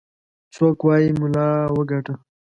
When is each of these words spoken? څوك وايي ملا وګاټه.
څوك 0.53 0.77
وايي 0.87 1.09
ملا 1.19 1.47
وګاټه. 1.75 2.13